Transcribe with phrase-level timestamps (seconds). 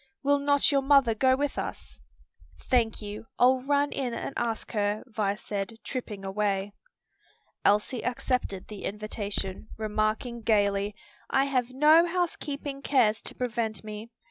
[0.23, 2.01] Will not your mother go with us?"
[2.59, 6.73] "Thank you; I'll run in and ask her," Vi said, tripping away.
[7.63, 10.95] Elsie accepted the invitation, remarking gayly,
[11.29, 14.09] "I have no housekeeping cares to prevent me.